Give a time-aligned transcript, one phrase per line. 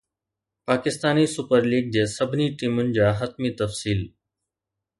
[0.67, 4.01] Pakistan super league جي سڀني ٽيمن جا حتمي تفصيل